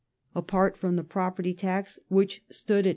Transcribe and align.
Apart 0.33 0.77
from 0.77 0.95
the 0.95 1.03
Property 1.03 1.53
tax, 1.53 1.99
'^'^ 1.99 2.01
which 2.09 2.41
then 2.47 2.53
stood 2.55 2.87
at 2.87 2.89
2s. 2.89 2.89